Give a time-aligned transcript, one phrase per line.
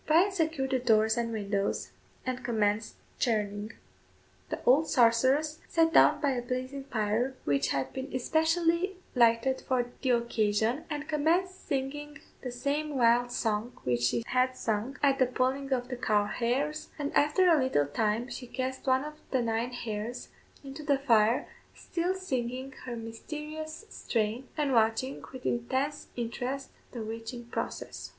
[0.07, 1.91] Bryan secured the doors and windows,
[2.25, 3.73] and commenced churning.
[4.49, 9.85] The old sorceress sat down by a blazing fire which had been specially lighted for
[10.01, 15.27] the occasion, and commenced singing the same wild song which she had sung at the
[15.27, 19.43] pulling of the cow hairs, and after a little time she cast one of the
[19.43, 20.29] nine hairs
[20.63, 27.45] into the fire, still singing her mysterious strain, and watching, with intense interest, the witching
[27.45, 28.09] process.